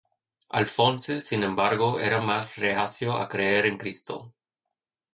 Alphonse, 0.49 1.19
sin 1.19 1.43
embargo, 1.43 1.99
era 1.99 2.19
más 2.21 2.55
reacio 2.55 3.13
a 3.17 3.27
creer 3.27 3.67
en 3.67 3.77
Cristo. 3.77 4.33